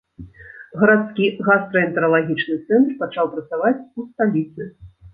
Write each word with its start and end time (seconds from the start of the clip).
Гарадскі 0.83 1.27
гастраэнтэралагічны 1.49 2.59
цэнтр 2.67 2.99
пачаў 3.05 3.25
працаваць 3.37 3.79
у 3.99 4.11
сталіцы. 4.11 4.61